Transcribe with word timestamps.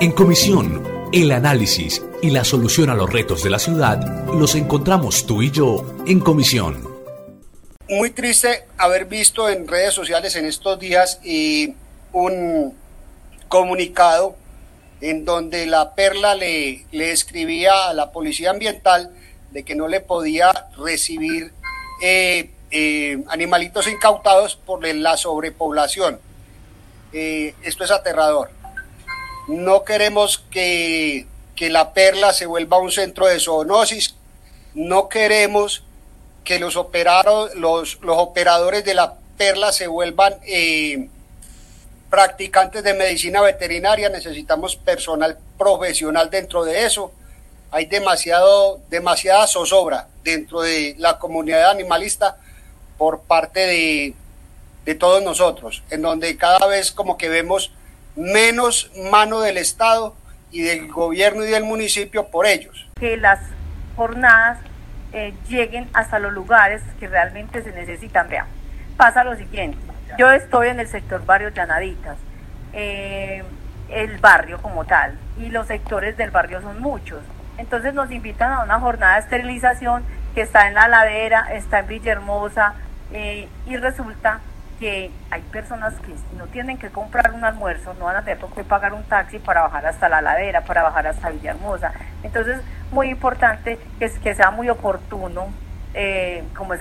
En 0.00 0.12
comisión, 0.12 1.08
el 1.12 1.32
análisis 1.32 2.04
y 2.22 2.30
la 2.30 2.44
solución 2.44 2.88
a 2.88 2.94
los 2.94 3.12
retos 3.12 3.42
de 3.42 3.50
la 3.50 3.58
ciudad 3.58 4.00
los 4.32 4.54
encontramos 4.54 5.26
tú 5.26 5.42
y 5.42 5.50
yo 5.50 5.84
en 6.06 6.20
comisión. 6.20 6.86
Muy 7.88 8.10
triste 8.10 8.66
haber 8.76 9.06
visto 9.06 9.48
en 9.48 9.66
redes 9.66 9.94
sociales 9.94 10.36
en 10.36 10.46
estos 10.46 10.78
días 10.78 11.18
un 12.12 12.74
comunicado 13.48 14.36
en 15.00 15.24
donde 15.24 15.66
la 15.66 15.96
Perla 15.96 16.36
le, 16.36 16.86
le 16.92 17.10
escribía 17.10 17.88
a 17.88 17.92
la 17.92 18.12
policía 18.12 18.50
ambiental 18.50 19.10
de 19.50 19.64
que 19.64 19.74
no 19.74 19.88
le 19.88 20.00
podía 20.00 20.68
recibir 20.76 21.52
eh, 22.04 22.52
eh, 22.70 23.24
animalitos 23.26 23.88
incautados 23.88 24.54
por 24.54 24.86
la 24.86 25.16
sobrepoblación. 25.16 26.20
Eh, 27.12 27.54
esto 27.64 27.82
es 27.82 27.90
aterrador. 27.90 28.57
No 29.48 29.84
queremos 29.84 30.38
que, 30.50 31.26
la 31.58 31.92
perla 31.92 32.32
se 32.32 32.46
vuelva 32.46 32.78
un 32.78 32.92
centro 32.92 33.26
de 33.26 33.40
zoonosis. 33.40 34.14
No 34.74 35.08
queremos 35.08 35.82
que 36.44 36.58
los, 36.60 36.76
los, 37.54 37.98
los 38.00 38.18
operadores 38.18 38.84
de 38.84 38.94
la 38.94 39.14
perla 39.36 39.72
se 39.72 39.86
vuelvan 39.88 40.34
practicantes 42.10 42.84
de 42.84 42.94
medicina 42.94 43.40
veterinaria. 43.40 44.08
Necesitamos 44.08 44.76
personal 44.76 45.38
profesional 45.58 46.30
dentro 46.30 46.64
de 46.64 46.84
eso 46.84 47.12
hay 47.70 47.86
demasiado, 47.86 48.80
demasiada 48.88 49.46
zozobra 49.46 50.08
dentro 50.24 50.62
de 50.62 50.94
la 50.98 51.18
comunidad 51.18 51.70
animalista 51.70 52.38
por 52.96 53.20
parte 53.20 53.60
de, 53.60 54.14
de 54.84 54.94
todos 54.94 55.22
nosotros, 55.22 55.82
en 55.90 56.02
donde 56.02 56.36
cada 56.36 56.66
vez 56.66 56.90
como 56.90 57.18
que 57.18 57.28
vemos 57.28 57.72
menos 58.18 58.90
mano 59.12 59.40
del 59.40 59.56
Estado 59.56 60.16
y 60.50 60.62
del 60.62 60.88
gobierno 60.88 61.44
y 61.44 61.50
del 61.50 61.62
municipio 61.62 62.26
por 62.26 62.46
ellos. 62.46 62.88
Que 62.98 63.16
las 63.16 63.38
jornadas 63.96 64.58
eh, 65.12 65.32
lleguen 65.48 65.88
hasta 65.92 66.18
los 66.18 66.32
lugares 66.32 66.82
que 66.98 67.06
realmente 67.06 67.62
se 67.62 67.72
necesitan. 67.72 68.28
Vean, 68.28 68.46
pasa 68.96 69.22
lo 69.22 69.36
siguiente, 69.36 69.78
yo 70.18 70.32
estoy 70.32 70.68
en 70.68 70.80
el 70.80 70.88
sector 70.88 71.24
Barrio 71.24 71.50
Llanaditas, 71.50 72.16
eh, 72.72 73.44
el 73.88 74.18
barrio 74.18 74.60
como 74.60 74.84
tal, 74.84 75.16
y 75.38 75.48
los 75.48 75.68
sectores 75.68 76.16
del 76.16 76.32
barrio 76.32 76.60
son 76.60 76.80
muchos. 76.80 77.20
Entonces 77.56 77.94
nos 77.94 78.10
invitan 78.10 78.52
a 78.52 78.62
una 78.64 78.80
jornada 78.80 79.14
de 79.14 79.20
esterilización 79.20 80.04
que 80.34 80.42
está 80.42 80.66
en 80.66 80.74
la 80.74 80.88
ladera, 80.88 81.46
está 81.52 81.80
en 81.80 81.86
Villahermosa 81.86 82.74
eh, 83.12 83.48
y 83.66 83.76
resulta 83.76 84.40
que 84.78 85.10
hay 85.30 85.40
personas 85.42 85.94
que 86.00 86.14
no 86.36 86.46
tienen 86.46 86.78
que 86.78 86.90
comprar 86.90 87.32
un 87.32 87.44
almuerzo, 87.44 87.94
no 87.94 88.06
van 88.06 88.16
a 88.16 88.22
tener 88.22 88.38
que 88.38 88.64
pagar 88.64 88.92
un 88.94 89.02
taxi 89.04 89.38
para 89.38 89.62
bajar 89.62 89.86
hasta 89.86 90.08
la 90.08 90.20
ladera, 90.20 90.62
para 90.62 90.82
bajar 90.82 91.06
hasta 91.06 91.30
Villahermosa. 91.30 91.92
Entonces, 92.22 92.60
muy 92.92 93.08
importante 93.08 93.78
que, 93.98 94.10
que 94.10 94.34
sea 94.34 94.50
muy 94.50 94.68
oportuno 94.68 95.48
eh, 95.94 96.42
como 96.56 96.74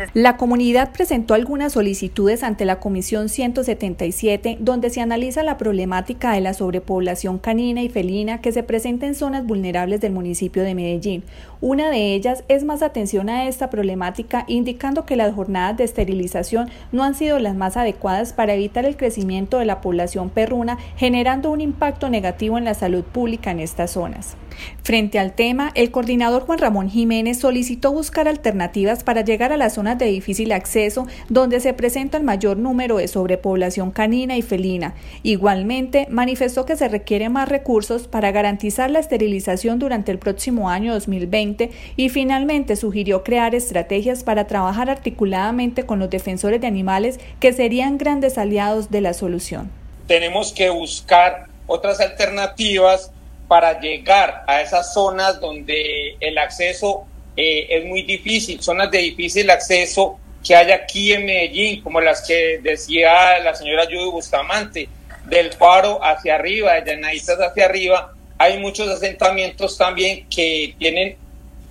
esa. 0.00 0.12
La 0.14 0.36
comunidad 0.36 0.92
presentó 0.92 1.34
algunas 1.34 1.72
solicitudes 1.72 2.42
ante 2.42 2.64
la 2.64 2.78
Comisión 2.78 3.28
177 3.28 4.58
donde 4.60 4.90
se 4.90 5.00
analiza 5.00 5.42
la 5.42 5.56
problemática 5.56 6.32
de 6.32 6.40
la 6.40 6.54
sobrepoblación 6.54 7.38
canina 7.38 7.82
y 7.82 7.88
felina 7.88 8.40
que 8.40 8.52
se 8.52 8.62
presenta 8.62 9.06
en 9.06 9.14
zonas 9.14 9.46
vulnerables 9.46 10.00
del 10.00 10.12
municipio 10.12 10.62
de 10.62 10.74
Medellín. 10.74 11.24
Una 11.60 11.90
de 11.90 12.14
ellas 12.14 12.44
es 12.48 12.64
más 12.64 12.82
atención 12.82 13.28
a 13.28 13.46
esta 13.46 13.70
problemática, 13.70 14.44
indicando 14.46 15.04
que 15.04 15.16
las 15.16 15.34
jornadas 15.34 15.76
de 15.76 15.84
esterilización 15.84 16.70
no 16.92 17.02
han 17.02 17.14
sido 17.14 17.38
las 17.38 17.54
más 17.54 17.76
adecuadas 17.76 18.32
para 18.32 18.54
evitar 18.54 18.86
el 18.86 18.96
crecimiento 18.96 19.58
de 19.58 19.66
la 19.66 19.80
población 19.80 20.30
perruna, 20.30 20.78
generando 20.96 21.50
un 21.50 21.60
impacto 21.60 22.08
negativo 22.08 22.58
en 22.58 22.64
la 22.64 22.74
salud 22.74 23.04
pública 23.04 23.50
en 23.50 23.60
estas 23.60 23.92
zonas. 23.92 24.36
Frente 24.82 25.18
al 25.18 25.34
tema, 25.34 25.70
el 25.74 25.90
coordinador 25.90 26.42
Juan 26.42 26.58
Ramón 26.58 26.90
Jiménez 26.90 27.38
solicitó 27.38 27.92
buscar 27.92 28.28
alternativas 28.28 29.04
para 29.04 29.22
llegar 29.22 29.52
a 29.52 29.56
las 29.56 29.74
zonas 29.74 29.98
de 29.98 30.06
difícil 30.06 30.52
acceso 30.52 31.06
donde 31.28 31.60
se 31.60 31.74
presenta 31.74 32.16
el 32.16 32.24
mayor 32.24 32.56
número 32.56 32.96
de 32.96 33.08
sobrepoblación 33.08 33.90
canina 33.90 34.36
y 34.36 34.42
felina. 34.42 34.94
Igualmente, 35.22 36.06
manifestó 36.10 36.66
que 36.66 36.76
se 36.76 36.88
requieren 36.88 37.32
más 37.32 37.48
recursos 37.48 38.08
para 38.08 38.32
garantizar 38.32 38.90
la 38.90 38.98
esterilización 38.98 39.78
durante 39.78 40.12
el 40.12 40.18
próximo 40.18 40.70
año 40.70 40.92
2020 40.94 41.70
y 41.96 42.08
finalmente 42.08 42.76
sugirió 42.76 43.22
crear 43.22 43.54
estrategias 43.54 44.24
para 44.24 44.46
trabajar 44.46 44.90
articuladamente 44.90 45.86
con 45.86 45.98
los 45.98 46.10
defensores 46.10 46.60
de 46.60 46.66
animales 46.66 47.20
que 47.38 47.52
serían 47.52 47.98
grandes 47.98 48.38
aliados 48.38 48.90
de 48.90 49.00
la 49.00 49.14
solución. 49.14 49.70
Tenemos 50.06 50.52
que 50.52 50.70
buscar 50.70 51.46
otras 51.66 52.00
alternativas 52.00 53.12
para 53.50 53.80
llegar 53.80 54.44
a 54.46 54.62
esas 54.62 54.94
zonas 54.94 55.40
donde 55.40 56.16
el 56.20 56.38
acceso 56.38 57.04
eh, 57.36 57.66
es 57.68 57.84
muy 57.84 58.02
difícil, 58.02 58.62
zonas 58.62 58.92
de 58.92 58.98
difícil 58.98 59.50
acceso 59.50 60.20
que 60.46 60.54
hay 60.54 60.70
aquí 60.70 61.12
en 61.12 61.26
Medellín, 61.26 61.82
como 61.82 62.00
las 62.00 62.24
que 62.24 62.60
decía 62.62 63.40
la 63.40 63.52
señora 63.56 63.86
Judy 63.86 64.08
Bustamante, 64.08 64.88
del 65.24 65.52
Faro 65.52 65.98
hacia 66.00 66.36
arriba, 66.36 66.74
de 66.74 66.92
Llanaditas 66.92 67.40
hacia 67.40 67.64
arriba, 67.64 68.14
hay 68.38 68.60
muchos 68.60 68.88
asentamientos 68.88 69.76
también 69.76 70.28
que 70.28 70.76
tienen, 70.78 71.16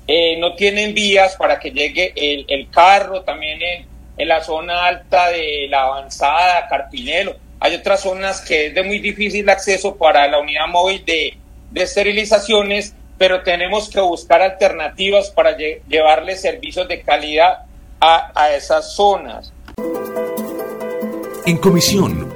eh, 0.06 0.35
no 0.38 0.56
tienen 0.56 0.94
vías 0.94 1.38
para 1.38 1.61
que 1.61 1.72
llegue 1.72 2.11
el, 2.13 2.69
carro, 2.72 3.22
también 3.22 3.61
en, 3.61 3.85
en, 4.17 4.28
la 4.28 4.44
zona 4.44 4.85
alta 4.85 5.29
de 5.29 5.67
la 5.69 5.84
avanzada, 5.84 6.67
Carpinelo. 6.67 7.38
Hay 7.61 7.75
otras 7.75 8.01
zonas 8.01 8.41
que 8.41 8.67
es 8.67 8.75
de 8.75 8.84
muy 8.84 9.00
difícil 9.00 9.50
acceso 9.50 9.96
para 9.96 10.28
la 10.28 10.40
unidad 10.40 10.67
móvil 10.67 11.06
de, 11.06 11.38
de 11.72 11.84
esterilizaciones, 11.84 12.94
pero 13.18 13.44
tenemos 13.44 13.90
que 13.90 14.00
buscar 14.00 14.41
alternativas 14.41 15.30
para 15.30 15.56
llevarle 15.57 16.35
servicios 16.35 16.88
de 16.88 17.02
calidad 17.02 17.66
a, 18.00 18.31
a 18.34 18.53
esas 18.56 18.94
zonas. 18.96 19.53
En 21.46 21.58
comisión 21.58 22.28